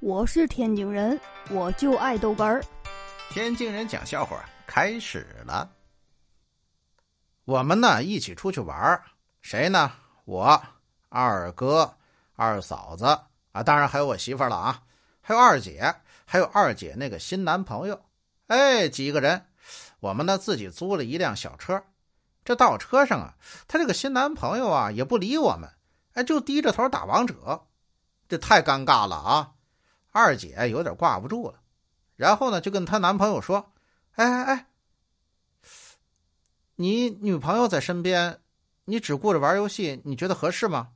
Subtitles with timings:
[0.00, 1.20] 我是天津人，
[1.50, 2.64] 我就爱豆干儿。
[3.30, 5.68] 天津人讲笑话开始了。
[7.44, 9.02] 我们呢一起出去玩儿，
[9.42, 9.90] 谁呢？
[10.24, 10.62] 我
[11.08, 11.92] 二哥、
[12.36, 13.06] 二嫂子
[13.50, 14.80] 啊，当然还有我媳妇了啊，
[15.20, 15.92] 还有二姐，
[16.24, 18.00] 还有二姐那个新男朋友。
[18.46, 19.46] 哎，几个人，
[19.98, 21.82] 我们呢自己租了一辆小车。
[22.44, 23.34] 这到车上啊，
[23.66, 25.68] 他这个新男朋友啊也不理我们，
[26.12, 27.66] 哎，就低着头打王者，
[28.28, 29.54] 这太尴尬了啊！
[30.10, 31.60] 二姐有点挂不住了，
[32.16, 33.72] 然后呢就跟她男朋友说
[34.16, 34.66] ：“哎哎哎，
[36.76, 38.40] 你女朋友在身边，
[38.84, 40.92] 你只顾着玩游戏，你觉得合适吗？”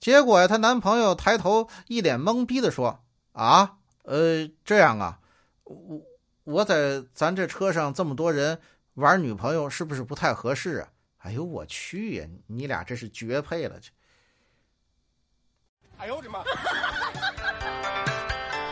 [0.00, 5.20] 结果呀，她男朋友抬头一脸懵逼的说：“啊，呃，这样啊，
[5.64, 6.02] 我
[6.44, 8.60] 我在咱这车上这么多人。”
[8.98, 10.90] 玩女朋友是不是不太合适啊？
[11.18, 12.28] 哎呦我去呀！
[12.48, 13.92] 你俩这是绝配了，去！
[15.98, 16.42] 哎呦我的妈！